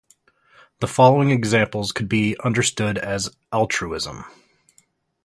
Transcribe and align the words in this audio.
The 0.79 0.87
following 0.87 1.29
examples 1.29 1.91
could 1.91 2.09
be 2.09 2.35
understood 2.43 2.97
as 2.97 3.37
altruism. 3.53 4.25